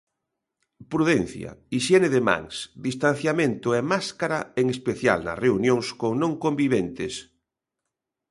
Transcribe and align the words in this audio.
Prudencia, 0.93 1.49
hixiene 1.77 2.09
de 2.13 2.21
mans, 2.29 2.55
distanciamento 2.87 3.67
e 3.77 3.81
máscara, 3.91 4.39
en 4.61 4.65
especial 4.75 5.19
nas 5.23 5.41
reunións 5.45 5.87
con 6.01 6.11
non 6.23 6.31
conviventes. 6.43 7.13